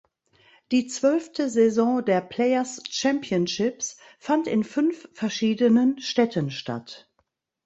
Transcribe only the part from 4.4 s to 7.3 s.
in fünf verschiedenen Städten statt.